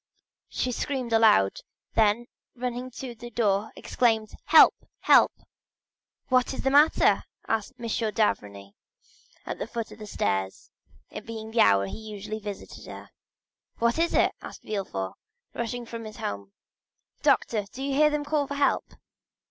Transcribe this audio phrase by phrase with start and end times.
[0.49, 1.59] She screamed aloud;
[1.93, 5.31] then running to the door exclaimed: "Help, help!"
[6.31, 7.85] 50083m "What is the matter?" asked M.
[7.85, 8.73] d'Avrigny,
[9.45, 10.71] at the foot of the stairs,
[11.11, 13.11] it being the hour he usually visited her.
[13.77, 15.13] "What is it?" asked Villefort,
[15.53, 16.51] rushing from his room.
[17.21, 18.95] "Doctor, do you hear them call for help?"